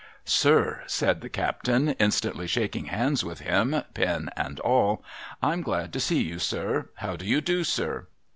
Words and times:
'Sir,' 0.25 0.81
said 0.87 1.21
the 1.21 1.29
captain, 1.29 1.89
instantly 1.99 2.47
shaking 2.47 2.85
hands 2.85 3.23
with 3.23 3.41
him, 3.41 3.83
pen 3.93 4.31
and 4.35 4.59
all, 4.61 5.03
'I'm 5.43 5.61
glad 5.61 5.93
to 5.93 5.99
see 5.99 6.23
you, 6.23 6.39
sir. 6.39 6.89
How 6.95 7.15
do 7.15 7.23
you 7.23 7.39
do, 7.39 7.63
sir? 7.63 8.07